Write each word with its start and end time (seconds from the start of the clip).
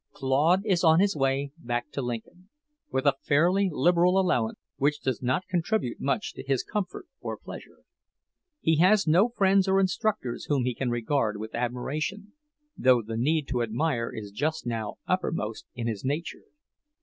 Claude 0.13 0.65
is 0.65 0.83
on 0.83 0.99
his 0.99 1.15
way 1.15 1.51
back 1.59 1.91
to 1.91 2.01
Lincoln, 2.01 2.49
with 2.91 3.05
a 3.05 3.17
fairly 3.21 3.69
liberal 3.71 4.17
allowance 4.19 4.57
which 4.77 4.99
does 4.99 5.21
not 5.21 5.45
contribute 5.47 6.01
much 6.01 6.33
to 6.33 6.41
his 6.41 6.63
comfort 6.63 7.05
or 7.19 7.37
pleasure. 7.37 7.81
He 8.61 8.77
has 8.77 9.05
no 9.05 9.29
friends 9.29 9.67
or 9.67 9.79
instructors 9.79 10.45
whom 10.45 10.63
he 10.65 10.73
can 10.73 10.89
regard 10.89 11.37
with 11.37 11.53
admiration, 11.53 12.33
though 12.75 13.03
the 13.03 13.15
need 13.15 13.47
to 13.49 13.61
admire 13.61 14.11
is 14.11 14.31
just 14.31 14.65
now 14.65 14.95
uppermost 15.07 15.67
in 15.75 15.85
his 15.85 16.03
nature. 16.03 16.45